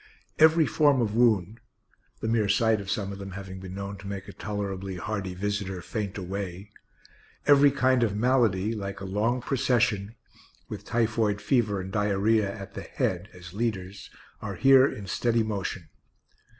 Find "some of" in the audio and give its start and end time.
2.89-3.19